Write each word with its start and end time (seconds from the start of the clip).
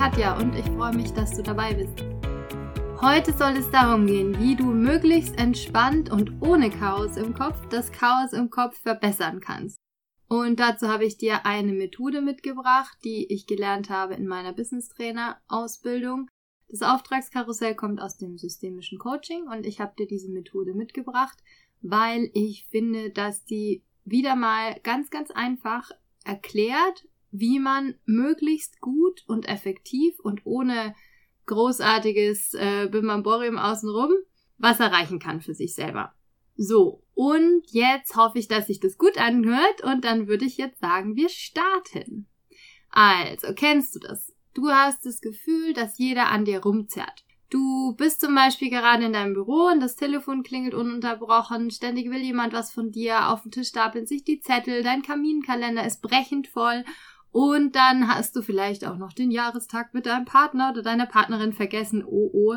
Katja 0.00 0.38
und 0.38 0.54
ich 0.54 0.64
freue 0.64 0.96
mich, 0.96 1.12
dass 1.12 1.36
du 1.36 1.42
dabei 1.42 1.74
bist. 1.74 2.06
Heute 3.02 3.36
soll 3.36 3.58
es 3.58 3.70
darum 3.70 4.06
gehen, 4.06 4.38
wie 4.40 4.56
du 4.56 4.64
möglichst 4.72 5.38
entspannt 5.38 6.10
und 6.10 6.40
ohne 6.40 6.70
Chaos 6.70 7.18
im 7.18 7.34
Kopf 7.34 7.68
das 7.68 7.92
Chaos 7.92 8.32
im 8.32 8.48
Kopf 8.48 8.80
verbessern 8.80 9.40
kannst. 9.40 9.76
Und 10.26 10.58
dazu 10.58 10.88
habe 10.88 11.04
ich 11.04 11.18
dir 11.18 11.44
eine 11.44 11.74
Methode 11.74 12.22
mitgebracht, 12.22 12.96
die 13.04 13.30
ich 13.30 13.46
gelernt 13.46 13.90
habe 13.90 14.14
in 14.14 14.26
meiner 14.26 14.54
Business 14.54 14.88
Trainer 14.88 15.38
Ausbildung. 15.48 16.30
Das 16.70 16.80
Auftragskarussell 16.80 17.74
kommt 17.74 18.00
aus 18.00 18.16
dem 18.16 18.38
systemischen 18.38 18.98
Coaching 18.98 19.48
und 19.48 19.66
ich 19.66 19.80
habe 19.80 19.92
dir 19.98 20.06
diese 20.06 20.30
Methode 20.30 20.72
mitgebracht, 20.72 21.36
weil 21.82 22.30
ich 22.32 22.66
finde, 22.70 23.10
dass 23.10 23.44
die 23.44 23.84
wieder 24.06 24.34
mal 24.34 24.80
ganz, 24.82 25.10
ganz 25.10 25.30
einfach 25.30 25.90
erklärt, 26.24 27.04
wie 27.30 27.58
man 27.58 27.94
möglichst 28.04 28.80
gut 28.80 29.24
und 29.26 29.48
effektiv 29.48 30.18
und 30.20 30.42
ohne 30.44 30.94
großartiges 31.46 32.54
äh, 32.54 32.88
Bimbamborium 32.90 33.58
außenrum 33.58 34.10
was 34.60 34.78
erreichen 34.78 35.18
kann 35.18 35.40
für 35.40 35.54
sich 35.54 35.74
selber. 35.74 36.12
So, 36.56 37.02
und 37.14 37.62
jetzt 37.68 38.14
hoffe 38.16 38.38
ich, 38.38 38.46
dass 38.46 38.66
sich 38.66 38.80
das 38.80 38.98
gut 38.98 39.18
anhört 39.18 39.82
und 39.82 40.04
dann 40.04 40.28
würde 40.28 40.44
ich 40.44 40.58
jetzt 40.58 40.80
sagen, 40.80 41.16
wir 41.16 41.30
starten. 41.30 42.26
Also, 42.90 43.54
kennst 43.54 43.94
du 43.94 44.00
das? 44.00 44.34
Du 44.52 44.68
hast 44.68 45.06
das 45.06 45.20
Gefühl, 45.20 45.72
dass 45.72 45.98
jeder 45.98 46.28
an 46.28 46.44
dir 46.44 46.60
rumzerrt. 46.60 47.24
Du 47.48 47.94
bist 47.96 48.20
zum 48.20 48.34
Beispiel 48.34 48.70
gerade 48.70 49.04
in 49.04 49.12
deinem 49.12 49.34
Büro 49.34 49.70
und 49.72 49.80
das 49.80 49.96
Telefon 49.96 50.42
klingelt 50.42 50.74
ununterbrochen, 50.74 51.70
ständig 51.70 52.10
will 52.10 52.20
jemand 52.20 52.52
was 52.52 52.70
von 52.70 52.92
dir, 52.92 53.28
auf 53.28 53.42
dem 53.42 53.50
Tisch 53.50 53.68
stapeln 53.68 54.06
sich 54.06 54.22
die 54.22 54.40
Zettel, 54.40 54.82
dein 54.82 55.02
Kaminkalender 55.02 55.84
ist 55.84 56.00
brechend 56.00 56.46
voll 56.46 56.84
und 57.32 57.76
dann 57.76 58.08
hast 58.08 58.34
du 58.34 58.42
vielleicht 58.42 58.84
auch 58.84 58.96
noch 58.96 59.12
den 59.12 59.30
Jahrestag 59.30 59.94
mit 59.94 60.06
deinem 60.06 60.24
Partner 60.24 60.70
oder 60.70 60.82
deiner 60.82 61.06
Partnerin 61.06 61.52
vergessen, 61.52 62.04
oh 62.04 62.30
oh. 62.32 62.56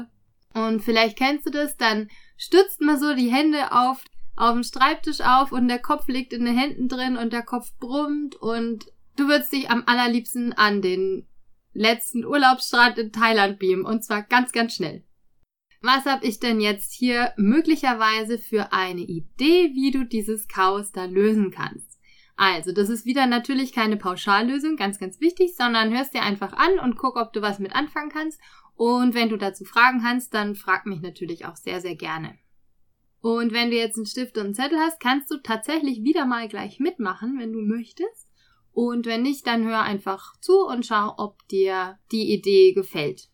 Und 0.56 0.82
vielleicht 0.82 1.18
kennst 1.18 1.46
du 1.46 1.52
das, 1.52 1.78
dann 1.78 2.10
stützt 2.38 2.82
man 2.82 3.00
so 3.00 3.16
die 3.16 3.32
Hände 3.32 3.72
auf, 3.72 4.04
auf 4.36 4.54
dem 4.54 4.64
Schreibtisch 4.64 5.22
auf 5.22 5.52
und 5.52 5.68
der 5.68 5.80
Kopf 5.80 6.08
liegt 6.08 6.34
in 6.34 6.46
den 6.46 6.58
Händen 6.58 6.88
drin 6.88 7.18
und 7.18 7.34
der 7.34 7.44
Kopf 7.44 7.72
brummt 7.80 8.36
und 8.36 8.86
du 9.16 9.28
würdest 9.28 9.54
dich 9.54 9.70
am 9.70 9.84
allerliebsten 9.86 10.54
an 10.54 10.82
den 10.82 11.28
letzten 11.74 12.26
Urlaubsstrand 12.26 12.98
in 12.98 13.12
Thailand 13.12 13.60
beamen 13.60 13.86
und 13.86 14.04
zwar 14.04 14.24
ganz, 14.24 14.52
ganz 14.52 14.76
schnell. 14.76 15.04
Was 15.82 16.06
habe 16.06 16.26
ich 16.26 16.40
denn 16.40 16.62
jetzt 16.62 16.94
hier 16.94 17.34
möglicherweise 17.36 18.40
für 18.40 18.72
eine 18.72 19.02
Idee, 19.02 19.72
wie 19.74 19.92
du 19.92 20.06
dieses 20.06 20.48
Chaos 20.48 20.92
da 20.92 21.06
lösen 21.06 21.52
kannst? 21.52 21.93
Also, 22.36 22.72
das 22.72 22.90
ist 22.90 23.06
wieder 23.06 23.28
natürlich 23.28 23.74
keine 23.74 23.98
Pauschallösung, 23.98 24.76
ganz, 24.76 25.00
ganz 25.00 25.20
wichtig, 25.22 25.56
sondern 25.56 25.96
hörst 25.96 26.14
dir 26.14 26.24
einfach 26.24 26.54
an 26.54 26.80
und 26.80 26.98
guck, 26.98 27.16
ob 27.16 27.32
du 27.34 27.42
was 27.42 27.60
mit 27.60 27.76
anfangen 27.76 28.10
kannst. 28.10 28.40
Und 28.76 29.14
wenn 29.14 29.30
du 29.30 29.38
dazu 29.38 29.66
Fragen 29.66 30.04
hast, 30.04 30.34
dann 30.34 30.56
frag 30.56 30.86
mich 30.86 31.02
natürlich 31.02 31.46
auch 31.46 31.56
sehr, 31.56 31.80
sehr 31.80 31.96
gerne. 31.96 32.38
Und 33.22 33.54
wenn 33.54 33.70
du 33.70 33.78
jetzt 33.78 33.96
einen 33.96 34.06
Stift 34.06 34.38
und 34.38 34.46
einen 34.46 34.54
Zettel 34.54 34.80
hast, 34.80 35.00
kannst 35.00 35.32
du 35.32 35.38
tatsächlich 35.38 36.04
wieder 36.04 36.26
mal 36.26 36.48
gleich 36.50 36.80
mitmachen, 36.80 37.40
wenn 37.40 37.54
du 37.54 37.62
möchtest. 37.62 38.28
Und 38.74 39.06
wenn 39.06 39.22
nicht, 39.22 39.46
dann 39.46 39.66
hör 39.66 39.82
einfach 39.82 40.36
zu 40.42 40.66
und 40.66 40.86
schau, 40.86 41.14
ob 41.18 41.48
dir 41.48 42.00
die 42.12 42.34
Idee 42.34 42.74
gefällt. 42.74 43.30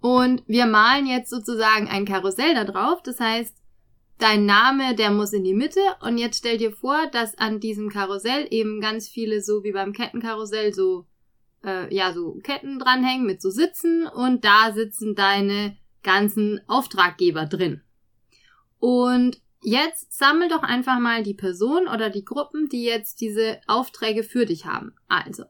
Und 0.00 0.42
wir 0.46 0.66
malen 0.66 1.06
jetzt 1.06 1.30
sozusagen 1.30 1.88
ein 1.88 2.04
Karussell 2.04 2.54
da 2.54 2.64
drauf. 2.64 3.02
Das 3.02 3.18
heißt, 3.18 3.56
dein 4.22 4.46
Name, 4.46 4.94
der 4.94 5.10
muss 5.10 5.32
in 5.32 5.44
die 5.44 5.54
Mitte. 5.54 5.80
Und 6.00 6.18
jetzt 6.18 6.38
stell 6.38 6.58
dir 6.58 6.72
vor, 6.72 7.06
dass 7.10 7.36
an 7.38 7.60
diesem 7.60 7.90
Karussell 7.90 8.46
eben 8.50 8.80
ganz 8.80 9.08
viele, 9.08 9.42
so 9.42 9.64
wie 9.64 9.72
beim 9.72 9.92
Kettenkarussell, 9.92 10.72
so, 10.72 11.06
äh, 11.64 11.92
ja, 11.94 12.12
so 12.12 12.38
Ketten 12.42 12.78
dranhängen 12.78 13.26
mit 13.26 13.42
so 13.42 13.50
Sitzen. 13.50 14.06
Und 14.06 14.44
da 14.44 14.72
sitzen 14.72 15.14
deine 15.14 15.76
ganzen 16.02 16.60
Auftraggeber 16.68 17.46
drin. 17.46 17.82
Und 18.78 19.42
Jetzt 19.64 20.12
sammel 20.12 20.48
doch 20.48 20.64
einfach 20.64 20.98
mal 20.98 21.22
die 21.22 21.34
Person 21.34 21.86
oder 21.86 22.10
die 22.10 22.24
Gruppen, 22.24 22.68
die 22.68 22.82
jetzt 22.82 23.20
diese 23.20 23.60
Aufträge 23.68 24.24
für 24.24 24.44
dich 24.44 24.66
haben. 24.66 24.92
Also, 25.06 25.44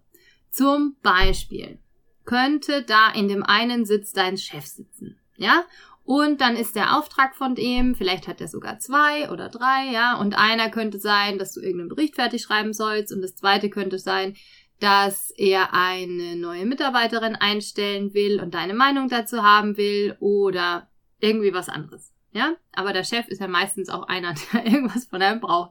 zum 0.51 0.97
Beispiel 1.03 1.79
könnte 2.27 2.83
da 2.83 3.11
in 3.11 3.29
dem 3.29 3.43
einen 3.43 3.87
Sitz 3.87 4.13
dein 4.13 4.37
Chef 4.37 4.67
sitzen, 4.67 5.19
ja? 5.37 5.65
Und 6.05 6.41
dann 6.41 6.57
ist 6.57 6.75
der 6.75 6.97
Auftrag 6.97 7.37
von 7.37 7.55
dem, 7.55 7.95
vielleicht 7.95 8.27
hat 8.27 8.41
er 8.41 8.49
sogar 8.49 8.79
zwei 8.79 9.31
oder 9.31 9.49
drei, 9.49 9.91
ja? 9.93 10.19
Und 10.19 10.37
einer 10.37 10.69
könnte 10.69 10.99
sein, 10.99 11.39
dass 11.39 11.53
du 11.53 11.61
irgendeinen 11.61 11.91
Bericht 11.91 12.17
fertig 12.17 12.43
schreiben 12.43 12.73
sollst 12.73 13.13
und 13.13 13.23
das 13.23 13.37
zweite 13.37 13.71
könnte 13.71 13.99
sein, 13.99 14.35
dass 14.81 15.31
er 15.37 15.75
eine 15.75 16.35
neue 16.35 16.67
Mitarbeiterin 16.67 17.37
einstellen 17.37 18.15
will 18.15 18.41
und 18.41 18.55
deine 18.55 18.75
Meinung 18.75 19.09
dazu 19.09 19.45
haben 19.45 19.77
will 19.77 20.17
oder 20.19 20.89
irgendwie 21.21 21.55
was 21.55 21.69
anderes. 21.69 22.13
Ja, 22.33 22.57
aber 22.73 22.93
der 22.93 23.05
Chef 23.05 23.29
ist 23.29 23.41
ja 23.41 23.47
meistens 23.47 23.89
auch 23.89 24.09
einer, 24.09 24.35
der 24.53 24.67
irgendwas 24.67 25.07
von 25.07 25.23
einem 25.23 25.41
braucht. 25.41 25.71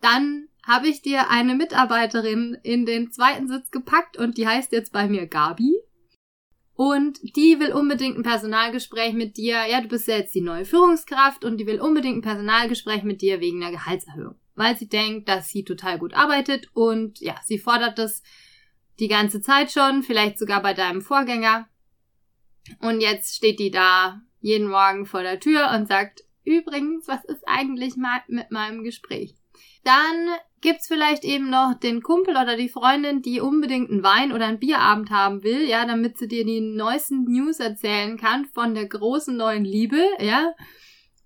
Dann 0.00 0.48
habe 0.62 0.88
ich 0.88 1.02
dir 1.02 1.30
eine 1.30 1.54
Mitarbeiterin 1.54 2.56
in 2.62 2.86
den 2.86 3.10
zweiten 3.10 3.48
Sitz 3.48 3.70
gepackt 3.70 4.16
und 4.16 4.36
die 4.36 4.46
heißt 4.46 4.72
jetzt 4.72 4.92
bei 4.92 5.08
mir 5.08 5.26
Gabi. 5.26 5.74
Und 6.76 7.18
die 7.36 7.58
will 7.58 7.72
unbedingt 7.72 8.18
ein 8.18 8.22
Personalgespräch 8.22 9.14
mit 9.14 9.38
dir. 9.38 9.66
Ja, 9.66 9.80
du 9.80 9.88
bist 9.88 10.06
ja 10.08 10.16
jetzt 10.16 10.34
die 10.34 10.42
neue 10.42 10.66
Führungskraft 10.66 11.42
und 11.42 11.56
die 11.56 11.66
will 11.66 11.80
unbedingt 11.80 12.18
ein 12.18 12.22
Personalgespräch 12.22 13.02
mit 13.02 13.22
dir 13.22 13.40
wegen 13.40 13.62
einer 13.62 13.72
Gehaltserhöhung. 13.72 14.36
Weil 14.54 14.76
sie 14.76 14.88
denkt, 14.88 15.28
dass 15.28 15.48
sie 15.48 15.64
total 15.64 15.98
gut 15.98 16.12
arbeitet 16.12 16.68
und 16.74 17.18
ja, 17.20 17.34
sie 17.44 17.58
fordert 17.58 17.98
das 17.98 18.22
die 19.00 19.08
ganze 19.08 19.40
Zeit 19.40 19.72
schon, 19.72 20.02
vielleicht 20.02 20.38
sogar 20.38 20.60
bei 20.60 20.74
deinem 20.74 21.00
Vorgänger. 21.00 21.66
Und 22.80 23.00
jetzt 23.00 23.36
steht 23.36 23.58
die 23.58 23.70
da 23.70 24.20
jeden 24.40 24.68
Morgen 24.68 25.06
vor 25.06 25.22
der 25.22 25.40
Tür 25.40 25.70
und 25.74 25.88
sagt, 25.88 26.24
übrigens, 26.44 27.08
was 27.08 27.24
ist 27.24 27.42
eigentlich 27.46 27.94
mit 28.28 28.50
meinem 28.50 28.84
Gespräch? 28.84 29.34
Dann 29.82 30.28
gibt's 30.66 30.88
vielleicht 30.88 31.22
eben 31.22 31.48
noch 31.48 31.74
den 31.74 32.02
Kumpel 32.02 32.32
oder 32.36 32.56
die 32.56 32.68
Freundin, 32.68 33.22
die 33.22 33.40
unbedingt 33.40 33.88
einen 33.88 34.02
Wein 34.02 34.32
oder 34.32 34.46
einen 34.46 34.58
Bierabend 34.58 35.10
haben 35.10 35.44
will, 35.44 35.62
ja, 35.62 35.86
damit 35.86 36.18
sie 36.18 36.26
dir 36.26 36.44
die 36.44 36.60
neuesten 36.60 37.22
News 37.22 37.60
erzählen 37.60 38.18
kann 38.18 38.46
von 38.46 38.74
der 38.74 38.86
großen 38.86 39.36
neuen 39.36 39.64
Liebe, 39.64 40.04
ja. 40.18 40.54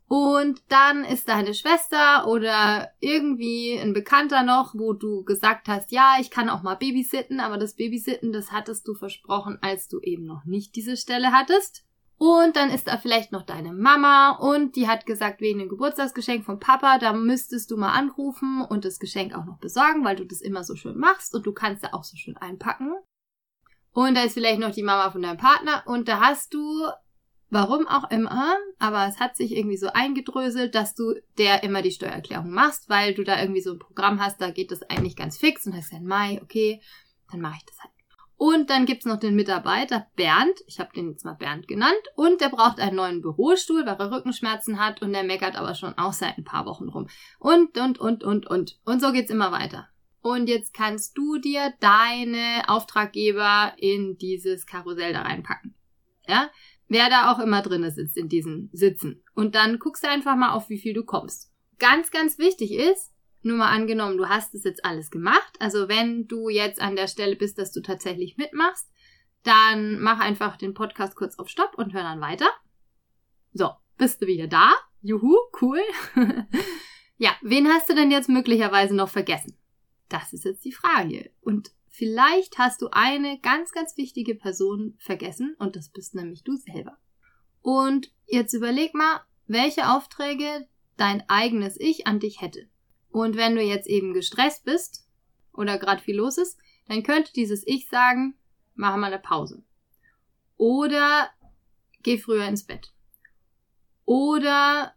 Und 0.09 0.61
dann 0.69 1.05
ist 1.05 1.31
deine 1.31 1.55
Schwester 1.55 2.29
oder 2.29 2.91
irgendwie 3.01 3.79
ein 3.81 3.95
Bekannter 3.95 4.43
noch, 4.43 4.75
wo 4.75 4.93
du 4.93 5.25
gesagt 5.25 5.69
hast, 5.69 5.91
ja, 5.91 6.17
ich 6.21 6.31
kann 6.31 6.51
auch 6.51 6.63
mal 6.63 6.75
babysitten, 6.75 7.41
aber 7.41 7.57
das 7.57 7.77
Babysitten, 7.77 8.33
das 8.33 8.53
hattest 8.53 8.87
du 8.87 8.95
versprochen, 8.95 9.57
als 9.63 9.89
du 9.89 10.01
eben 10.01 10.27
noch 10.27 10.45
nicht 10.45 10.77
diese 10.77 10.99
Stelle 10.99 11.33
hattest. 11.33 11.87
Und 12.23 12.55
dann 12.55 12.69
ist 12.69 12.87
da 12.87 12.99
vielleicht 12.99 13.33
noch 13.33 13.45
deine 13.45 13.73
Mama 13.73 14.33
und 14.33 14.77
die 14.77 14.87
hat 14.87 15.07
gesagt, 15.07 15.41
wegen 15.41 15.59
dem 15.59 15.71
Geburtstagsgeschenk 15.71 16.45
vom 16.45 16.61
Papa, 16.61 16.99
da 16.99 17.15
müsstest 17.15 17.71
du 17.71 17.79
mal 17.79 17.95
anrufen 17.95 18.61
und 18.61 18.85
das 18.85 18.99
Geschenk 18.99 19.35
auch 19.35 19.47
noch 19.47 19.57
besorgen, 19.57 20.05
weil 20.05 20.17
du 20.17 20.27
das 20.27 20.43
immer 20.43 20.63
so 20.63 20.77
schön 20.77 20.99
machst 20.99 21.35
und 21.35 21.47
du 21.47 21.55
kannst 21.55 21.83
da 21.83 21.95
auch 21.95 22.05
so 22.05 22.19
schön 22.19 22.37
einpacken. 22.37 22.93
Und 23.93 24.17
da 24.17 24.25
ist 24.25 24.35
vielleicht 24.35 24.61
noch 24.61 24.73
die 24.73 24.83
Mama 24.83 25.11
von 25.11 25.23
deinem 25.23 25.39
Partner 25.39 25.83
und 25.87 26.09
da 26.09 26.21
hast 26.21 26.53
du, 26.53 26.91
warum 27.49 27.89
auch 27.89 28.11
immer, 28.11 28.55
aber 28.79 29.07
es 29.07 29.19
hat 29.19 29.35
sich 29.35 29.57
irgendwie 29.57 29.79
so 29.79 29.89
eingedröselt, 29.89 30.75
dass 30.75 30.95
du 30.95 31.15
der 31.39 31.63
immer 31.63 31.81
die 31.81 31.91
Steuererklärung 31.91 32.51
machst, 32.51 32.91
weil 32.91 33.15
du 33.15 33.25
da 33.25 33.41
irgendwie 33.41 33.63
so 33.63 33.73
ein 33.73 33.79
Programm 33.79 34.21
hast, 34.21 34.43
da 34.43 34.51
geht 34.51 34.73
das 34.73 34.83
eigentlich 34.83 35.17
ganz 35.17 35.39
fix 35.39 35.67
und 35.67 35.75
hast 35.75 35.91
ja 35.91 36.01
Mai, 36.01 36.39
okay, 36.43 36.83
dann 37.31 37.41
mache 37.41 37.57
ich 37.57 37.65
das 37.65 37.79
halt. 37.79 38.00
Und 38.41 38.71
dann 38.71 38.87
gibt's 38.87 39.05
noch 39.05 39.19
den 39.19 39.35
Mitarbeiter 39.35 40.07
Bernd, 40.17 40.63
ich 40.67 40.81
habe 40.81 40.95
den 40.97 41.11
jetzt 41.11 41.27
mal 41.27 41.35
Bernd 41.35 41.69
genannt, 41.69 42.01
und 42.17 42.41
der 42.41 42.49
braucht 42.49 42.81
einen 42.81 42.97
neuen 42.97 43.21
Bürostuhl, 43.21 43.85
weil 43.85 43.99
er 43.99 44.11
Rückenschmerzen 44.11 44.81
hat 44.81 45.03
und 45.03 45.13
der 45.13 45.25
meckert 45.25 45.57
aber 45.57 45.75
schon 45.75 45.93
auch 45.99 46.15
seit 46.15 46.39
ein 46.39 46.45
paar 46.45 46.65
Wochen 46.65 46.89
rum. 46.89 47.07
Und, 47.39 47.77
und, 47.77 47.99
und, 47.99 48.25
und, 48.25 48.47
und. 48.47 48.81
Und 48.87 49.03
so 49.03 49.13
geht's 49.13 49.31
immer 49.31 49.53
weiter. 49.53 49.91
Und 50.23 50.49
jetzt 50.49 50.73
kannst 50.73 51.19
du 51.19 51.37
dir 51.37 51.75
deine 51.81 52.63
Auftraggeber 52.67 53.75
in 53.77 54.17
dieses 54.17 54.65
Karussell 54.65 55.13
da 55.13 55.21
reinpacken. 55.21 55.75
Ja? 56.27 56.49
Wer 56.89 57.11
da 57.11 57.33
auch 57.33 57.41
immer 57.41 57.61
drinne 57.61 57.91
sitzt 57.91 58.17
in 58.17 58.31
diesen 58.31 58.71
Sitzen. 58.73 59.23
Und 59.35 59.55
dann 59.55 59.79
guckst 59.79 60.03
du 60.03 60.09
einfach 60.09 60.35
mal 60.35 60.53
auf, 60.53 60.71
wie 60.71 60.79
viel 60.79 60.95
du 60.95 61.05
kommst. 61.05 61.53
Ganz, 61.79 62.11
ganz 62.11 62.39
wichtig 62.39 62.73
ist, 62.73 63.13
nur 63.43 63.57
mal 63.57 63.71
angenommen, 63.71 64.17
du 64.17 64.29
hast 64.29 64.55
es 64.55 64.65
jetzt 64.65 64.85
alles 64.85 65.11
gemacht. 65.11 65.57
Also 65.59 65.89
wenn 65.89 66.27
du 66.27 66.49
jetzt 66.49 66.81
an 66.81 66.97
der 66.97 67.09
Stelle 67.09 67.37
bist, 67.37 67.59
dass 67.59 67.73
du 67.73 67.81
tatsächlich 67.81 68.37
mitmachst, 68.37 68.89
dann 69.43 70.01
mach 70.01 70.21
einfach 70.21 70.57
den 70.57 70.75
Podcast 70.75 71.17
kurz 71.17 71.39
auf 71.39 71.49
Stopp 71.49 71.75
und 71.77 71.95
hör 71.95 72.03
dann 72.03 72.21
weiter. 72.21 72.49
So, 73.53 73.71
bist 73.97 74.21
du 74.23 74.27
wieder 74.27 74.47
da? 74.47 74.73
Juhu, 75.03 75.37
cool. 75.61 75.81
ja, 77.17 77.31
wen 77.43 77.69
hast 77.69 77.89
du 77.89 77.95
denn 77.95 78.11
jetzt 78.11 78.29
möglicherweise 78.29 78.95
noch 78.95 79.09
vergessen? 79.09 79.57
Das 80.09 80.33
ist 80.33 80.45
jetzt 80.45 80.65
die 80.65 80.73
Frage. 80.73 81.31
Und 81.41 81.71
vielleicht 81.89 82.59
hast 82.59 82.83
du 82.83 82.89
eine 82.93 83.41
ganz, 83.41 83.73
ganz 83.73 83.97
wichtige 83.97 84.35
Person 84.35 84.97
vergessen 84.99 85.57
und 85.59 85.77
das 85.77 85.89
bist 85.89 86.15
nämlich 86.15 86.45
du 86.45 86.57
selber. 86.57 86.99
Und 87.63 88.13
jetzt 88.27 88.53
überleg 88.53 88.95
mal, 88.95 89.21
welche 89.47 89.91
Aufträge 89.91 90.69
dein 90.97 91.29
eigenes 91.29 91.79
Ich 91.81 92.07
an 92.07 92.21
dich 92.21 92.41
hätte. 92.41 92.69
Und 93.11 93.37
wenn 93.37 93.55
du 93.55 93.63
jetzt 93.63 93.89
eben 93.89 94.15
gestresst 94.15 94.65
bist 94.65 95.07
oder 95.53 95.79
gerade 95.79 96.03
viel 96.03 96.17
los 96.17 96.39
ist, 96.39 96.59
dann 96.89 97.03
könnte 97.03 97.33
dieses 97.33 97.67
Ich 97.67 97.89
sagen, 97.89 98.35
mach 98.75 98.97
mal 98.97 99.13
eine 99.13 99.19
Pause. 99.19 99.63
Oder 100.57 101.31
geh 102.03 102.19
früher 102.19 102.47
ins 102.47 102.65
Bett. 102.65 102.93
Oder 104.05 104.95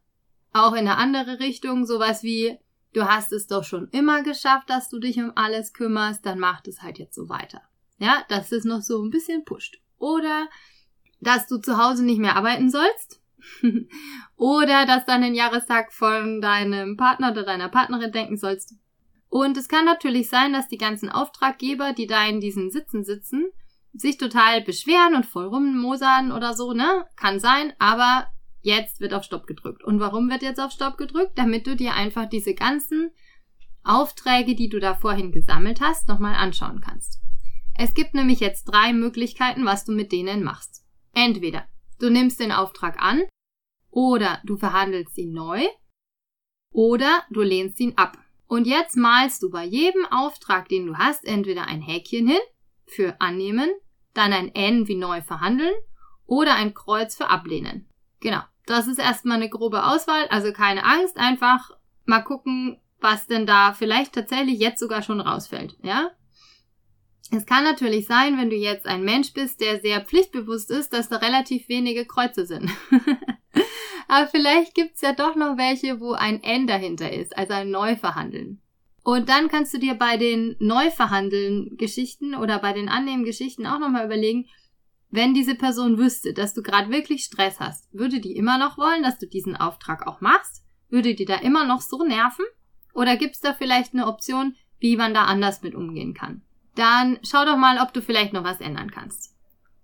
auch 0.54 0.74
in 0.74 0.80
eine 0.80 0.98
andere 0.98 1.39
Richtung, 1.39 1.86
sowas 1.86 2.24
wie, 2.24 2.57
du 2.94 3.06
hast 3.06 3.31
es 3.31 3.48
doch 3.48 3.63
schon 3.63 3.89
immer 3.89 4.24
geschafft, 4.24 4.69
dass 4.69 4.89
du 4.89 5.00
dich 5.00 5.18
um 5.18 5.31
alles 5.36 5.74
kümmerst, 5.74 6.25
dann 6.25 6.39
mach 6.39 6.62
das 6.62 6.81
halt 6.81 7.00
jetzt 7.00 7.16
so 7.16 7.30
weiter. 7.30 7.62
Ja, 7.98 8.24
dass 8.30 8.51
es 8.51 8.63
noch 8.63 8.81
so 8.81 9.04
ein 9.04 9.09
bisschen 9.09 9.45
pusht. 9.45 9.80
Oder, 9.98 10.48
dass 11.21 11.48
du 11.48 11.57
zu 11.57 11.77
Hause 11.77 12.04
nicht 12.04 12.19
mehr 12.19 12.36
arbeiten 12.36 12.69
sollst. 12.69 13.21
oder, 14.36 14.86
dass 14.86 15.06
du 15.06 15.12
an 15.12 15.22
den 15.22 15.36
Jahrestag 15.36 15.92
von 15.94 16.42
deinem 16.42 16.98
Partner 16.98 17.31
oder 17.31 17.44
deiner 17.44 17.69
Partnerin 17.69 18.12
denken 18.12 18.38
sollst. 18.38 18.75
Und 19.30 19.57
es 19.57 19.68
kann 19.68 19.86
natürlich 19.86 20.30
sein, 20.30 20.54
dass 20.54 20.68
die 20.68 20.78
ganzen 20.78 21.10
Auftraggeber, 21.10 21.94
die 21.94 22.07
da 22.07 22.25
in 22.28 22.40
diesen 22.40 22.69
Sitzen 22.69 23.04
sitzen, 23.04 23.48
sich 23.94 24.18
total 24.18 24.62
beschweren 24.62 25.16
und 25.16 25.25
voll 25.25 25.45
rummosern 25.45 26.31
oder 26.31 26.54
so, 26.54 26.74
ne? 26.74 27.06
Kann 27.16 27.40
sein, 27.40 27.74
aber 27.80 28.28
jetzt 28.62 29.00
wird 29.00 29.13
auf 29.13 29.24
Stopp 29.24 29.48
gedrückt. 29.48 29.84
Und 29.84 30.00
warum 30.00 30.30
wird 30.30 30.42
jetzt 30.42 30.60
auf 30.60 30.72
Stopp 30.72 30.98
gedrückt? 30.98 31.34
Damit 31.36 31.68
du 31.68 31.75
dir 31.75 31.94
einfach 31.94 32.28
diese 32.28 32.54
ganzen 32.54 33.12
Aufträge, 33.84 34.56
die 34.56 34.69
du 34.69 34.80
da 34.80 34.95
vorhin 34.95 35.31
gesammelt 35.31 35.81
hast, 35.81 36.07
nochmal 36.07 36.36
anschauen 36.36 36.81
kannst. 36.81 37.19
Es 37.75 37.94
gibt 37.94 38.13
nämlich 38.13 38.40
jetzt 38.40 38.66
drei 38.66 38.94
Möglichkeiten, 38.94 39.66
was 39.66 39.84
du 39.84 39.92
mit 39.92 40.12
denen 40.12 40.44
machst. 40.44 40.86
Entweder 41.13 41.66
du 42.00 42.10
nimmst 42.10 42.40
den 42.40 42.51
Auftrag 42.51 43.01
an, 43.01 43.24
oder 43.94 44.42
du 44.44 44.57
verhandelst 44.57 45.18
ihn 45.18 45.34
neu, 45.34 45.62
oder 46.72 47.24
du 47.30 47.42
lehnst 47.42 47.80
ihn 47.80 47.94
ab. 47.95 48.18
Und 48.48 48.66
jetzt 48.66 48.98
malst 48.98 49.42
du 49.44 49.50
bei 49.50 49.63
jedem 49.63 50.06
Auftrag, 50.07 50.68
den 50.68 50.88
du 50.88 50.98
hast, 50.98 51.24
entweder 51.25 51.68
ein 51.68 51.81
Häkchen 51.81 52.28
hin 52.28 52.42
für 52.86 53.22
annehmen, 53.22 53.69
dann 54.13 54.34
ein 54.34 54.54
N 54.54 54.88
wie 54.88 54.95
neu 54.95 55.22
verhandeln 55.22 55.74
oder 56.25 56.56
ein 56.56 56.74
Kreuz 56.74 57.16
für 57.16 57.30
ablehnen. 57.30 57.88
Genau. 58.19 58.42
Das 58.66 58.88
ist 58.88 59.00
erstmal 59.00 59.38
eine 59.38 59.50
grobe 59.50 59.86
Auswahl, 59.86 60.28
also 60.30 60.54
keine 60.54 60.86
Angst, 60.86 61.18
einfach 61.18 61.72
mal 62.06 62.22
gucken, 62.22 62.80
was 63.00 63.28
denn 63.28 63.45
da 63.45 63.74
vielleicht 63.74 64.13
tatsächlich 64.13 64.60
jetzt 64.60 64.80
sogar 64.80 65.01
schon 65.01 65.19
rausfällt, 65.19 65.78
ja? 65.84 66.12
Es 67.31 67.45
kann 67.45 67.63
natürlich 67.63 68.06
sein, 68.06 68.38
wenn 68.38 68.50
du 68.50 68.56
jetzt 68.56 68.86
ein 68.86 69.04
Mensch 69.04 69.34
bist, 69.34 69.60
der 69.60 69.81
sehr 69.81 70.01
pflichtbewusst 70.01 70.69
ist, 70.69 70.94
dass 70.94 71.10
da 71.10 71.18
relativ 71.18 71.68
wenige 71.68 72.06
Kreuze 72.06 72.45
sind. 72.45 72.69
Aber 74.13 74.27
vielleicht 74.27 74.75
gibt's 74.75 75.01
ja 75.01 75.12
doch 75.13 75.36
noch 75.36 75.57
welche, 75.57 76.00
wo 76.00 76.12
ein 76.12 76.44
N 76.44 76.68
dahinter 76.68 77.12
ist, 77.12 77.36
also 77.36 77.54
ein 77.54 77.71
Neuverhandeln. 77.71 78.62
Und 79.04 79.27
dann 79.27 79.48
kannst 79.48 79.74
du 79.74 79.80
dir 79.80 79.95
bei 79.95 80.18
den 80.18 80.56
Neuverhandeln 80.60 81.77
Geschichten 81.77 82.36
oder 82.36 82.60
bei 82.60 82.74
den 82.74 82.89
Annehmen 82.89 83.24
Geschichten 83.24 83.65
auch 83.65 83.80
nochmal 83.80 84.06
überlegen, 84.06 84.45
wenn 85.10 85.33
diese 85.33 85.56
Person 85.56 85.98
wüsste, 85.98 86.31
dass 86.31 86.54
du 86.54 86.62
gerade 86.62 86.92
wirklich 86.92 87.24
Stress 87.24 87.60
hast, 87.60 87.92
würde 87.92 88.19
die 88.19 88.36
immer 88.36 88.60
noch 88.60 88.77
wollen, 88.77 89.01
dass 89.01 89.18
du 89.18 89.25
diesen 89.25 89.56
Auftrag 89.56 90.06
auch 90.06 90.21
machst? 90.21 90.63
Würde 90.89 91.16
die 91.16 91.25
da 91.25 91.38
immer 91.38 91.66
noch 91.66 91.81
so 91.81 92.04
nerven? 92.04 92.45
Oder 92.94 93.18
gibt's 93.18 93.39
da 93.39 93.56
vielleicht 93.56 93.95
eine 93.95 94.06
Option, 94.06 94.56
wie 94.77 94.95
man 94.95 95.16
da 95.16 95.24
anders 95.24 95.63
mit 95.63 95.74
umgehen 95.74 96.13
kann? 96.13 96.44
Dann 96.75 97.18
schau 97.24 97.45
doch 97.45 97.57
mal, 97.57 97.80
ob 97.81 97.94
du 97.94 98.01
vielleicht 98.04 98.33
noch 98.33 98.44
was 98.44 98.62
ändern 98.62 98.92
kannst. 98.92 99.36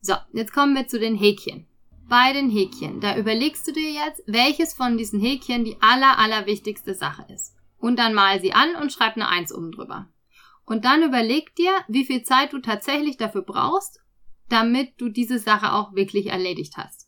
So, 0.01 0.13
jetzt 0.33 0.53
kommen 0.53 0.75
wir 0.75 0.87
zu 0.87 0.99
den 0.99 1.15
Häkchen. 1.15 1.65
Bei 2.09 2.33
den 2.33 2.49
Häkchen, 2.49 2.99
da 2.99 3.15
überlegst 3.15 3.67
du 3.67 3.71
dir 3.71 3.91
jetzt, 3.91 4.23
welches 4.25 4.73
von 4.73 4.97
diesen 4.97 5.19
Häkchen 5.19 5.63
die 5.63 5.77
aller, 5.79 6.17
aller 6.17 6.45
wichtigste 6.45 6.95
Sache 6.95 7.25
ist. 7.33 7.55
Und 7.77 7.97
dann 7.97 8.13
mal 8.13 8.41
sie 8.41 8.51
an 8.51 8.75
und 8.75 8.91
schreib 8.91 9.15
eine 9.15 9.29
Eins 9.29 9.53
oben 9.53 9.71
drüber. 9.71 10.07
Und 10.65 10.85
dann 10.85 11.03
überleg 11.03 11.55
dir, 11.55 11.71
wie 11.87 12.05
viel 12.05 12.23
Zeit 12.23 12.51
du 12.51 12.59
tatsächlich 12.59 13.17
dafür 13.17 13.43
brauchst 13.43 14.01
damit 14.49 14.99
du 14.99 15.09
diese 15.09 15.39
Sache 15.39 15.73
auch 15.73 15.93
wirklich 15.95 16.27
erledigt 16.27 16.75
hast. 16.77 17.07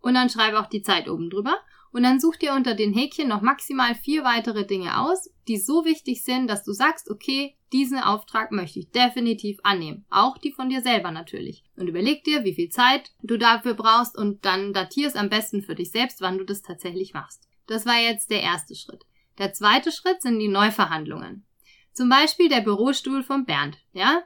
Und 0.00 0.14
dann 0.14 0.30
schreibe 0.30 0.58
auch 0.58 0.66
die 0.66 0.82
Zeit 0.82 1.08
oben 1.08 1.30
drüber 1.30 1.56
und 1.92 2.02
dann 2.02 2.20
such 2.20 2.36
dir 2.36 2.54
unter 2.54 2.74
den 2.74 2.92
Häkchen 2.92 3.28
noch 3.28 3.40
maximal 3.40 3.94
vier 3.94 4.24
weitere 4.24 4.64
Dinge 4.64 5.00
aus, 5.00 5.30
die 5.48 5.56
so 5.56 5.84
wichtig 5.84 6.22
sind, 6.22 6.48
dass 6.48 6.64
du 6.64 6.72
sagst, 6.72 7.10
okay, 7.10 7.56
diesen 7.72 7.98
Auftrag 7.98 8.52
möchte 8.52 8.78
ich 8.78 8.90
definitiv 8.90 9.58
annehmen. 9.62 10.04
Auch 10.10 10.38
die 10.38 10.52
von 10.52 10.68
dir 10.68 10.82
selber 10.82 11.10
natürlich. 11.10 11.64
Und 11.76 11.88
überleg 11.88 12.24
dir, 12.24 12.44
wie 12.44 12.54
viel 12.54 12.68
Zeit 12.68 13.12
du 13.22 13.36
dafür 13.36 13.74
brauchst 13.74 14.16
und 14.16 14.44
dann 14.44 14.72
datierst 14.72 15.16
am 15.16 15.28
besten 15.28 15.62
für 15.62 15.74
dich 15.74 15.90
selbst, 15.90 16.20
wann 16.20 16.38
du 16.38 16.44
das 16.44 16.62
tatsächlich 16.62 17.14
machst. 17.14 17.48
Das 17.66 17.86
war 17.86 17.98
jetzt 17.98 18.30
der 18.30 18.42
erste 18.42 18.74
Schritt. 18.74 19.04
Der 19.38 19.52
zweite 19.52 19.92
Schritt 19.92 20.22
sind 20.22 20.38
die 20.38 20.48
Neuverhandlungen. 20.48 21.46
Zum 21.92 22.08
Beispiel 22.08 22.48
der 22.48 22.60
Bürostuhl 22.60 23.22
von 23.22 23.44
Bernd, 23.44 23.78
ja? 23.92 24.22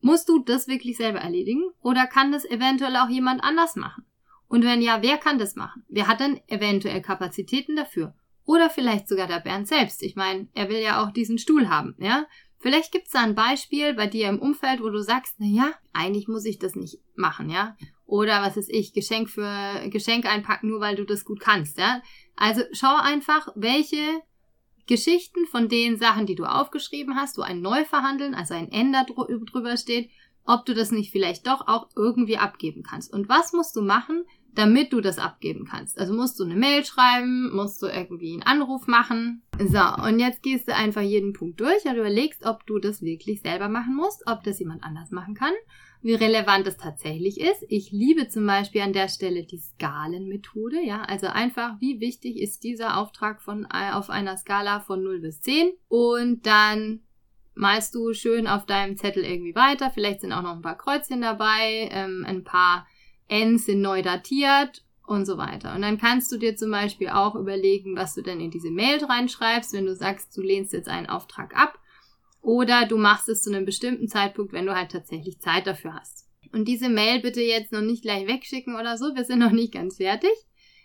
Musst 0.00 0.28
du 0.28 0.38
das 0.38 0.66
wirklich 0.66 0.96
selber 0.96 1.18
erledigen 1.18 1.62
oder 1.82 2.06
kann 2.06 2.32
das 2.32 2.44
eventuell 2.44 2.96
auch 2.96 3.08
jemand 3.08 3.44
anders 3.44 3.76
machen? 3.76 4.04
Und 4.50 4.64
wenn 4.64 4.82
ja, 4.82 5.00
wer 5.00 5.16
kann 5.16 5.38
das 5.38 5.54
machen? 5.54 5.84
Wer 5.88 6.08
hat 6.08 6.18
denn 6.18 6.40
eventuell 6.48 7.00
Kapazitäten 7.00 7.76
dafür? 7.76 8.16
Oder 8.44 8.68
vielleicht 8.68 9.08
sogar 9.08 9.28
der 9.28 9.38
Bernd 9.38 9.68
selbst. 9.68 10.02
Ich 10.02 10.16
meine, 10.16 10.48
er 10.54 10.68
will 10.68 10.80
ja 10.80 11.04
auch 11.04 11.12
diesen 11.12 11.38
Stuhl 11.38 11.68
haben, 11.68 11.94
ja? 11.98 12.26
Vielleicht 12.58 12.90
gibt's 12.90 13.12
da 13.12 13.20
ein 13.20 13.36
Beispiel 13.36 13.94
bei 13.94 14.08
dir 14.08 14.28
im 14.28 14.40
Umfeld, 14.40 14.82
wo 14.82 14.90
du 14.90 14.98
sagst, 15.02 15.36
na 15.38 15.46
ja, 15.46 15.72
eigentlich 15.92 16.26
muss 16.26 16.44
ich 16.44 16.58
das 16.58 16.74
nicht 16.74 16.98
machen, 17.14 17.48
ja? 17.48 17.76
Oder 18.06 18.42
was 18.42 18.56
ist 18.56 18.70
ich, 18.70 18.92
Geschenk 18.92 19.30
für 19.30 19.88
Geschenk 19.88 20.26
einpacken, 20.26 20.68
nur 20.68 20.80
weil 20.80 20.96
du 20.96 21.04
das 21.04 21.24
gut 21.24 21.38
kannst, 21.38 21.78
ja? 21.78 22.02
Also 22.34 22.62
schau 22.72 22.96
einfach, 22.96 23.52
welche 23.54 24.02
Geschichten 24.88 25.46
von 25.46 25.68
den 25.68 25.96
Sachen, 25.96 26.26
die 26.26 26.34
du 26.34 26.44
aufgeschrieben 26.44 27.14
hast, 27.14 27.38
wo 27.38 27.42
ein 27.42 27.60
Neuverhandeln, 27.60 28.34
also 28.34 28.54
ein 28.54 28.72
Ender 28.72 29.06
drüber 29.06 29.76
steht, 29.76 30.10
ob 30.44 30.66
du 30.66 30.74
das 30.74 30.90
nicht 30.90 31.12
vielleicht 31.12 31.46
doch 31.46 31.66
auch 31.68 31.88
irgendwie 31.96 32.36
abgeben 32.38 32.82
kannst. 32.82 33.12
Und 33.12 33.28
was 33.28 33.52
musst 33.52 33.76
du 33.76 33.82
machen, 33.82 34.24
damit 34.54 34.92
du 34.92 35.00
das 35.00 35.18
abgeben 35.18 35.66
kannst? 35.68 35.98
Also 35.98 36.14
musst 36.14 36.38
du 36.40 36.44
eine 36.44 36.56
Mail 36.56 36.84
schreiben, 36.84 37.54
musst 37.54 37.82
du 37.82 37.86
irgendwie 37.86 38.32
einen 38.32 38.42
Anruf 38.42 38.86
machen. 38.86 39.42
So, 39.58 40.04
und 40.04 40.18
jetzt 40.18 40.42
gehst 40.42 40.68
du 40.68 40.74
einfach 40.74 41.02
jeden 41.02 41.32
Punkt 41.32 41.60
durch 41.60 41.84
und 41.84 41.96
überlegst, 41.96 42.44
ob 42.44 42.66
du 42.66 42.78
das 42.78 43.02
wirklich 43.02 43.42
selber 43.42 43.68
machen 43.68 43.94
musst, 43.94 44.22
ob 44.26 44.42
das 44.44 44.58
jemand 44.58 44.82
anders 44.82 45.10
machen 45.10 45.34
kann 45.34 45.52
wie 46.02 46.14
relevant 46.14 46.66
es 46.66 46.76
tatsächlich 46.76 47.40
ist. 47.40 47.64
Ich 47.68 47.90
liebe 47.90 48.28
zum 48.28 48.46
Beispiel 48.46 48.80
an 48.80 48.92
der 48.92 49.08
Stelle 49.08 49.44
die 49.44 49.58
Skalenmethode, 49.58 50.82
ja, 50.82 51.02
also 51.02 51.26
einfach, 51.26 51.80
wie 51.80 52.00
wichtig 52.00 52.38
ist 52.38 52.64
dieser 52.64 52.96
Auftrag 52.96 53.42
von, 53.42 53.66
äh, 53.72 53.92
auf 53.92 54.08
einer 54.08 54.36
Skala 54.36 54.80
von 54.80 55.02
0 55.02 55.20
bis 55.20 55.40
10 55.42 55.72
und 55.88 56.46
dann 56.46 57.00
malst 57.54 57.94
du 57.94 58.14
schön 58.14 58.46
auf 58.46 58.64
deinem 58.64 58.96
Zettel 58.96 59.24
irgendwie 59.24 59.54
weiter, 59.54 59.90
vielleicht 59.90 60.22
sind 60.22 60.32
auch 60.32 60.42
noch 60.42 60.54
ein 60.54 60.62
paar 60.62 60.78
Kreuzchen 60.78 61.20
dabei, 61.20 61.90
ähm, 61.92 62.24
ein 62.26 62.44
paar 62.44 62.86
Ns 63.30 63.66
sind 63.66 63.80
neu 63.80 64.02
datiert 64.02 64.84
und 65.06 65.24
so 65.24 65.38
weiter. 65.38 65.74
Und 65.74 65.82
dann 65.82 65.98
kannst 65.98 66.30
du 66.32 66.36
dir 66.36 66.56
zum 66.56 66.70
Beispiel 66.70 67.08
auch 67.08 67.34
überlegen, 67.34 67.96
was 67.96 68.14
du 68.14 68.22
denn 68.22 68.40
in 68.40 68.50
diese 68.50 68.70
Mail 68.70 69.02
reinschreibst, 69.04 69.72
wenn 69.72 69.86
du 69.86 69.94
sagst, 69.94 70.36
du 70.36 70.42
lehnst 70.42 70.72
jetzt 70.72 70.88
einen 70.88 71.08
Auftrag 71.08 71.56
ab 71.56 71.78
oder 72.42 72.86
du 72.86 72.96
machst 72.96 73.28
es 73.28 73.42
zu 73.42 73.50
einem 73.50 73.64
bestimmten 73.64 74.08
Zeitpunkt, 74.08 74.52
wenn 74.52 74.66
du 74.66 74.74
halt 74.74 74.92
tatsächlich 74.92 75.40
Zeit 75.40 75.66
dafür 75.66 75.94
hast. 75.94 76.28
Und 76.52 76.66
diese 76.66 76.88
Mail 76.88 77.20
bitte 77.20 77.40
jetzt 77.40 77.72
noch 77.72 77.82
nicht 77.82 78.02
gleich 78.02 78.26
wegschicken 78.26 78.74
oder 78.74 78.96
so, 78.96 79.14
wir 79.14 79.24
sind 79.24 79.38
noch 79.38 79.52
nicht 79.52 79.72
ganz 79.72 79.98
fertig. 79.98 80.30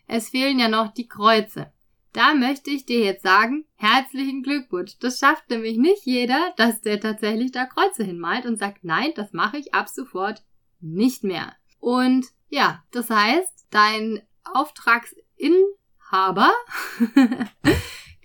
Es 0.07 0.29
fehlen 0.29 0.59
ja 0.59 0.69
noch 0.69 0.93
die 0.93 1.07
Kreuze. 1.07 1.71
Da 2.13 2.33
möchte 2.33 2.69
ich 2.69 2.85
dir 2.85 2.99
jetzt 2.99 3.23
sagen, 3.23 3.65
herzlichen 3.75 4.41
Glückwunsch. 4.41 4.97
Das 4.99 5.19
schafft 5.19 5.49
nämlich 5.49 5.77
nicht 5.77 6.05
jeder, 6.05 6.53
dass 6.55 6.81
der 6.81 6.99
tatsächlich 6.99 7.51
da 7.51 7.65
Kreuze 7.65 8.03
hinmalt 8.03 8.45
und 8.45 8.57
sagt, 8.57 8.83
nein, 8.83 9.11
das 9.15 9.33
mache 9.33 9.57
ich 9.57 9.73
ab 9.73 9.89
sofort 9.89 10.43
nicht 10.79 11.23
mehr. 11.23 11.53
Und 11.79 12.27
ja, 12.49 12.83
das 12.91 13.09
heißt, 13.09 13.67
dein 13.69 14.21
Auftragsinhaber, 14.43 16.51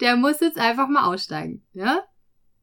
der 0.01 0.17
muss 0.17 0.41
jetzt 0.41 0.59
einfach 0.59 0.89
mal 0.89 1.07
aussteigen, 1.07 1.65
ja? 1.73 2.05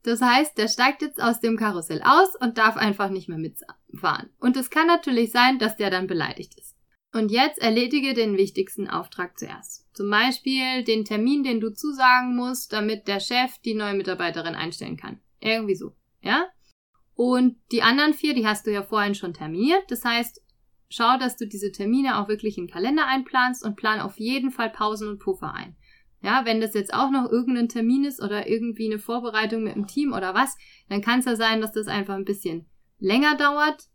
Das 0.03 0.21
heißt, 0.21 0.57
der 0.57 0.69
steigt 0.69 1.01
jetzt 1.01 1.21
aus 1.21 1.41
dem 1.41 1.57
Karussell 1.57 2.01
aus 2.01 2.29
und 2.39 2.57
darf 2.57 2.77
einfach 2.77 3.09
nicht 3.09 3.27
mehr 3.27 3.37
mitfahren. 3.37 4.29
Und 4.39 4.55
es 4.55 4.69
kann 4.69 4.87
natürlich 4.87 5.31
sein, 5.31 5.59
dass 5.59 5.75
der 5.75 5.89
dann 5.89 6.07
beleidigt 6.07 6.57
ist. 6.57 6.77
Und 7.13 7.29
jetzt 7.29 7.59
erledige 7.59 8.13
den 8.13 8.37
wichtigsten 8.37 8.87
Auftrag 8.87 9.37
zuerst. 9.37 9.85
Zum 9.93 10.09
Beispiel 10.09 10.83
den 10.83 11.03
Termin, 11.03 11.43
den 11.43 11.59
du 11.59 11.73
zusagen 11.73 12.35
musst, 12.35 12.73
damit 12.73 13.07
der 13.07 13.19
Chef 13.19 13.57
die 13.65 13.73
neue 13.73 13.95
Mitarbeiterin 13.95 14.55
einstellen 14.55 14.97
kann. 14.97 15.19
Irgendwie 15.39 15.75
so. 15.75 15.95
Ja? 16.21 16.45
Und 17.15 17.57
die 17.71 17.81
anderen 17.81 18.13
vier, 18.13 18.33
die 18.33 18.45
hast 18.45 18.67
du 18.67 18.71
ja 18.71 18.83
vorhin 18.83 19.15
schon 19.15 19.33
terminiert. 19.33 19.89
Das 19.89 20.05
heißt, 20.05 20.41
schau, 20.89 21.17
dass 21.17 21.38
du 21.38 21.48
diese 21.48 21.72
Termine 21.72 22.20
auch 22.20 22.27
wirklich 22.27 22.58
in 22.58 22.65
den 22.65 22.74
Kalender 22.74 23.08
einplanst 23.08 23.63
und 23.63 23.75
plan 23.75 24.00
auf 24.00 24.17
jeden 24.17 24.51
Fall 24.51 24.70
Pausen 24.70 25.08
und 25.10 25.20
Puffer 25.20 25.53
ein. 25.53 25.75
Ja, 26.22 26.46
wenn 26.46 26.62
das 26.62 26.74
jetzt 26.74 26.94
auch 26.94 27.12
noch 27.12 27.29
irgendein 27.32 27.70
Termin 27.70 28.03
ist 28.03 28.22
oder 28.22 28.48
irgendwie 28.50 28.88
eine 28.88 29.00
Vorbereitung 29.00 29.63
mit 29.63 29.75
dem 29.75 29.88
Team 29.88 30.13
oder 30.13 30.34
was, 30.34 30.58
dann 30.89 31.01
kann 31.01 31.20
es 31.20 31.25
ja 31.25 31.36
sein, 31.36 31.62
dass 31.62 31.74
das 31.74 31.88
einfach 31.88 32.15
ein 32.15 32.25
bisschen 32.25 32.65
länger 33.00 33.36
dauert 33.36 33.88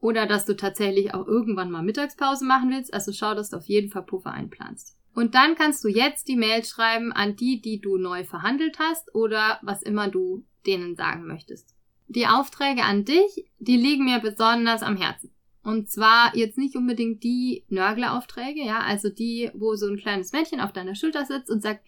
oder 0.00 0.26
dass 0.26 0.46
du 0.46 0.56
tatsächlich 0.56 1.14
auch 1.14 1.26
irgendwann 1.26 1.70
mal 1.70 1.82
Mittagspause 1.82 2.44
machen 2.44 2.70
willst. 2.70 2.92
Also 2.92 3.12
schau, 3.12 3.34
dass 3.34 3.50
du 3.50 3.58
auf 3.58 3.66
jeden 3.66 3.90
Fall 3.90 4.02
Puffer 4.04 4.32
einplanst. 4.32 4.96
Und 5.14 5.34
dann 5.34 5.54
kannst 5.54 5.84
du 5.84 5.88
jetzt 5.88 6.28
die 6.28 6.36
Mail 6.36 6.64
schreiben 6.64 7.12
an 7.12 7.36
die, 7.36 7.60
die 7.60 7.80
du 7.80 7.98
neu 7.98 8.24
verhandelt 8.24 8.78
hast 8.78 9.14
oder 9.14 9.58
was 9.62 9.82
immer 9.82 10.08
du 10.08 10.44
denen 10.66 10.96
sagen 10.96 11.26
möchtest. 11.26 11.74
Die 12.08 12.26
Aufträge 12.26 12.82
an 12.82 13.04
dich, 13.04 13.50
die 13.58 13.76
liegen 13.76 14.04
mir 14.04 14.18
besonders 14.18 14.82
am 14.82 14.96
Herzen. 14.96 15.33
Und 15.64 15.90
zwar 15.90 16.36
jetzt 16.36 16.58
nicht 16.58 16.76
unbedingt 16.76 17.24
die 17.24 17.64
Nörgleraufträge, 17.70 18.62
ja, 18.62 18.80
also 18.80 19.08
die, 19.08 19.50
wo 19.54 19.74
so 19.76 19.88
ein 19.88 19.96
kleines 19.96 20.32
Mädchen 20.32 20.60
auf 20.60 20.72
deiner 20.72 20.94
Schulter 20.94 21.24
sitzt 21.24 21.50
und 21.50 21.62
sagt, 21.62 21.82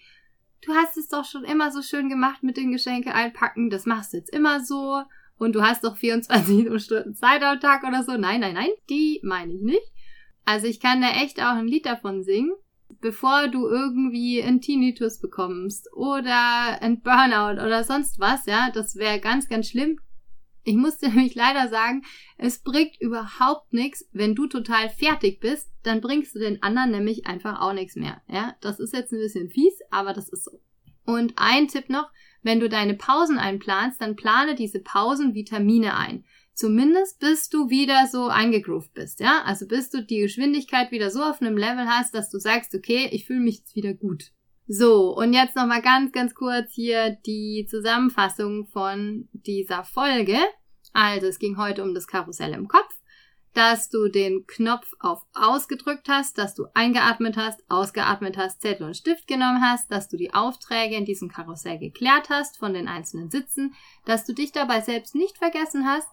du 0.63 0.73
hast 0.73 0.97
es 0.97 1.09
doch 1.09 1.27
schon 1.27 1.45
immer 1.45 1.71
so 1.71 1.83
schön 1.83 2.09
gemacht 2.09 2.43
mit 2.43 2.57
den 2.57 2.73
Geschenke 2.73 3.15
einpacken, 3.15 3.69
das 3.69 3.85
machst 3.85 4.15
du 4.15 4.17
jetzt 4.17 4.33
immer 4.33 4.65
so 4.65 5.03
und 5.39 5.55
du 5.55 5.63
hast 5.63 5.85
doch 5.85 5.97
24 5.97 6.83
Stunden 6.83 7.15
Zeit 7.15 7.43
am 7.43 7.61
Tag 7.61 7.85
oder 7.87 8.03
so. 8.03 8.17
Nein, 8.17 8.41
nein, 8.41 8.55
nein, 8.55 8.71
die 8.89 9.21
meine 9.23 9.53
ich 9.53 9.61
nicht. 9.61 9.93
Also 10.47 10.67
ich 10.67 10.81
kann 10.81 11.03
da 11.03 11.11
echt 11.11 11.41
auch 11.41 11.57
ein 11.57 11.69
Lied 11.69 11.85
davon 11.87 12.23
singen. 12.23 12.53
Bevor 13.01 13.49
du 13.49 13.69
irgendwie 13.69 14.43
einen 14.43 14.61
Tinnitus 14.61 15.19
bekommst 15.19 15.93
oder 15.93 16.81
ein 16.81 17.03
Burnout 17.03 17.63
oder 17.63 17.85
sonst 17.85 18.21
was, 18.21 18.47
ja, 18.47 18.71
das 18.73 18.97
wäre 18.97 19.21
ganz, 19.21 19.49
ganz 19.49 19.69
schlimm. 19.69 19.99
Ich 20.67 20.75
muss 20.75 20.99
dir 20.99 21.09
nämlich 21.15 21.35
leider 21.35 21.69
sagen, 21.69 22.03
es 22.37 22.59
bringt 22.59 23.01
überhaupt 23.01 23.73
nichts, 23.73 24.05
wenn 24.13 24.35
du 24.35 24.49
total 24.49 24.91
fertig 24.91 25.41
bist, 25.41 25.71
dann 25.85 26.01
bringst 26.01 26.35
du 26.35 26.41
den 26.41 26.63
anderen 26.63 26.91
nämlich 26.91 27.27
einfach 27.27 27.61
auch 27.61 27.73
nichts 27.73 27.95
mehr. 27.95 28.21
Ja, 28.29 28.57
das 28.61 28.81
ist 28.81 28.93
jetzt 28.93 29.13
ein 29.13 29.21
bisschen 29.21 29.49
fies, 29.49 29.79
aber 29.91 30.13
das 30.13 30.29
ist 30.29 30.45
so. 30.45 30.61
Und 31.05 31.35
ein 31.37 31.69
Tipp 31.69 31.89
noch, 31.89 32.11
wenn 32.43 32.59
du 32.59 32.69
deine 32.69 32.95
Pausen 32.95 33.39
einplanst, 33.39 34.01
dann 34.01 34.17
plane 34.17 34.57
diese 34.57 34.81
Pausen 34.81 35.35
wie 35.35 35.45
Termine 35.45 35.97
ein. 35.97 36.25
Zumindest 36.53 37.21
bis 37.21 37.49
du 37.49 37.71
wieder 37.71 38.09
so 38.11 38.27
eingegroovt 38.27 38.93
bist, 38.93 39.21
ja? 39.21 39.43
Also 39.45 39.69
bis 39.69 39.91
du 39.91 40.03
die 40.03 40.21
Geschwindigkeit 40.21 40.91
wieder 40.91 41.11
so 41.11 41.23
auf 41.23 41.41
einem 41.41 41.57
Level 41.57 41.87
hast, 41.87 42.15
dass 42.15 42.29
du 42.31 42.39
sagst, 42.39 42.75
okay, 42.75 43.09
ich 43.13 43.27
fühle 43.27 43.41
mich 43.41 43.59
jetzt 43.59 43.77
wieder 43.77 43.95
gut. 43.95 44.33
So, 44.69 45.17
und 45.17 45.33
jetzt 45.33 45.55
nochmal 45.55 45.81
ganz, 45.81 46.11
ganz 46.11 46.35
kurz 46.35 46.73
hier 46.73 47.11
die 47.25 47.67
Zusammenfassung 47.71 48.67
von 48.67 49.29
dieser 49.33 49.85
Folge. 49.85 50.39
Also, 50.93 51.27
es 51.29 51.39
ging 51.39 51.57
heute 51.57 51.85
um 51.85 51.95
das 51.95 52.09
Karussell 52.09 52.53
im 52.53 52.67
Kopf, 52.67 52.93
dass 53.55 53.91
du 53.91 54.09
den 54.09 54.45
Knopf 54.49 54.93
auf 54.99 55.25
ausgedrückt 55.35 56.09
hast, 56.09 56.37
dass 56.37 56.55
du 56.55 56.67
eingeatmet 56.75 57.37
hast, 57.37 57.63
ausgeatmet 57.69 58.37
hast, 58.37 58.61
Zettel 58.61 58.87
und 58.87 58.97
Stift 58.97 59.29
genommen 59.29 59.61
hast, 59.61 59.91
dass 59.93 60.09
du 60.09 60.17
die 60.17 60.35
Aufträge 60.35 60.97
in 60.97 61.05
diesem 61.05 61.29
Karussell 61.29 61.79
geklärt 61.79 62.29
hast 62.29 62.59
von 62.59 62.75
den 62.75 62.89
einzelnen 62.89 63.31
Sitzen, 63.31 63.75
dass 64.05 64.25
du 64.25 64.35
dich 64.35 64.51
dabei 64.51 64.81
selbst 64.81 65.15
nicht 65.15 65.39
vergessen 65.39 65.87
hast, 65.87 66.09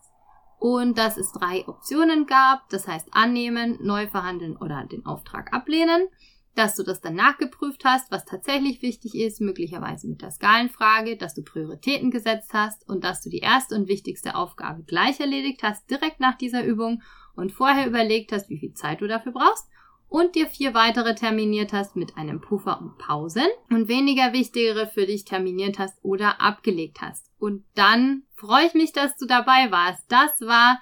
und 0.63 0.98
dass 0.98 1.17
es 1.17 1.33
drei 1.33 1.67
Optionen 1.67 2.25
gab, 2.25 2.69
das 2.69 2.88
heißt 2.88 3.10
annehmen, 3.12 3.77
neu 3.81 4.07
verhandeln 4.07 4.55
oder 4.55 4.86
den 4.86 5.05
Auftrag 5.05 5.51
ablehnen, 5.51 6.07
dass 6.55 6.75
du 6.75 6.83
das 6.83 7.01
dann 7.01 7.15
nachgeprüft 7.15 7.83
hast, 7.86 8.12
was 8.12 8.25
tatsächlich 8.25 8.81
wichtig 8.81 9.15
ist, 9.15 9.41
möglicherweise 9.41 10.07
mit 10.07 10.22
der 10.22 10.31
Skalenfrage, 10.31 11.17
dass 11.17 11.33
du 11.33 11.43
Prioritäten 11.43 12.12
gesetzt 12.12 12.53
hast 12.53 12.88
und 12.88 13.03
dass 13.03 13.22
du 13.22 13.29
die 13.29 13.39
erste 13.39 13.75
und 13.75 13.88
wichtigste 13.88 14.36
Aufgabe 14.36 14.83
gleich 14.83 15.19
erledigt 15.19 15.63
hast, 15.63 15.89
direkt 15.89 16.19
nach 16.19 16.38
dieser 16.38 16.63
Übung 16.63 17.01
und 17.36 17.51
vorher 17.51 17.88
überlegt 17.88 18.31
hast, 18.31 18.50
wie 18.50 18.60
viel 18.60 18.74
Zeit 18.74 19.01
du 19.01 19.07
dafür 19.07 19.31
brauchst 19.31 19.67
und 20.13 20.36
dir 20.36 20.45
vier 20.45 20.75
weitere 20.75 21.15
terminiert 21.15 21.74
hast 21.74 21.95
mit 21.95 22.17
einem 22.17 22.39
Puffer 22.39 22.79
und 22.79 23.00
Pausen 23.00 23.48
und 23.72 23.88
weniger 23.88 24.31
wichtigere 24.31 24.86
für 24.86 25.07
dich 25.07 25.25
terminiert 25.25 25.79
hast 25.79 25.98
oder 26.03 26.39
abgelegt 26.39 27.01
hast. 27.01 27.31
Und 27.39 27.65
dann 27.74 28.22
freue 28.36 28.67
ich 28.67 28.75
mich, 28.75 28.93
dass 28.93 29.17
du 29.17 29.25
dabei 29.25 29.72
warst. 29.72 30.05
Das 30.10 30.39
war 30.41 30.79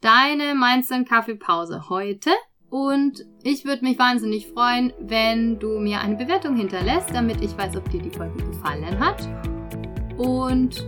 deine 0.00 0.56
Mindset 0.56 1.08
Kaffeepause 1.08 1.88
heute. 1.88 2.30
Und 2.72 3.26
ich 3.42 3.66
würde 3.66 3.84
mich 3.84 3.98
wahnsinnig 3.98 4.48
freuen, 4.48 4.94
wenn 4.98 5.58
du 5.58 5.78
mir 5.78 6.00
eine 6.00 6.16
Bewertung 6.16 6.56
hinterlässt, 6.56 7.10
damit 7.12 7.42
ich 7.42 7.54
weiß, 7.58 7.76
ob 7.76 7.90
dir 7.90 8.00
die 8.00 8.08
Folge 8.08 8.42
gefallen 8.42 8.98
hat. 8.98 9.28
Und 10.16 10.82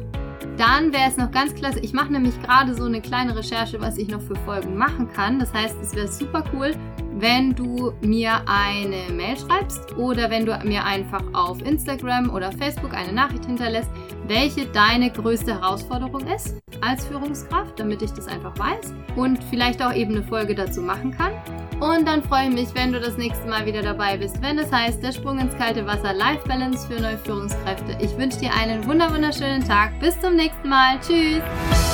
dann 0.57 0.95
wäre 0.95 1.09
es 1.09 1.19
noch 1.19 1.31
ganz 1.31 1.55
klasse. 1.55 1.81
Ich 1.81 1.93
mache 1.93 2.11
nämlich 2.11 2.41
gerade 2.41 2.75
so 2.75 2.85
eine 2.85 3.03
kleine 3.03 3.37
Recherche, 3.37 3.79
was 3.83 3.99
ich 3.99 4.09
noch 4.09 4.23
für 4.23 4.35
Folgen 4.47 4.79
machen 4.79 5.13
kann. 5.13 5.39
Das 5.39 5.53
heißt, 5.53 5.77
es 5.83 5.95
wäre 5.95 6.09
super 6.09 6.43
cool, 6.55 6.75
wenn 7.17 7.55
du 7.55 7.93
mir 8.01 8.43
eine 8.47 9.13
Mail 9.13 9.37
schreibst 9.37 9.97
oder 9.97 10.31
wenn 10.31 10.47
du 10.47 10.59
mir 10.65 10.85
einfach 10.85 11.23
auf 11.33 11.61
Instagram 11.63 12.31
oder 12.31 12.51
Facebook 12.51 12.95
eine 12.95 13.13
Nachricht 13.13 13.45
hinterlässt, 13.45 13.91
welche 14.27 14.67
deine 14.67 15.11
größte 15.11 15.61
Herausforderung 15.61 16.27
ist 16.29 16.57
als 16.81 17.07
Führungskraft, 17.07 17.79
damit 17.79 18.03
ich 18.03 18.11
das 18.11 18.27
einfach 18.27 18.59
weiß 18.59 18.95
und 19.17 19.43
vielleicht 19.45 19.83
auch 19.83 19.95
eben 19.95 20.17
eine 20.17 20.25
Folge 20.25 20.55
dazu 20.55 20.81
machen 20.81 21.13
kann. 21.13 21.33
Und 21.81 22.07
dann 22.07 22.23
freue 22.23 22.49
ich 22.49 22.55
mich, 22.55 22.75
wenn 22.75 22.93
du 22.93 23.01
das 23.01 23.17
nächste 23.17 23.49
Mal 23.49 23.67
wieder 23.67 23.83
dabei 23.83 24.17
bist, 24.17 24.41
wenn 24.43 24.59
es 24.59 24.71
heißt, 24.73 25.03
der 25.03 25.13
Sprung 25.13 25.39
ins 25.39 25.57
kalte 25.57 25.87
Wasser 25.87 26.13
Life 26.13 26.47
Balance 26.47 26.87
für 26.87 27.01
neue 27.01 27.19
Führungskräfte. 27.19 27.97
Ich 28.01 28.17
wünsche 28.17 28.39
dir 28.39 28.51
einen 28.55 28.87
wunderschönen 28.87 29.67
Tag. 29.67 29.99
Bis 30.01 30.19
zum 30.21 30.37
nächsten 30.37 30.69
Mal. 30.69 30.99
Tschüss. 31.01 31.94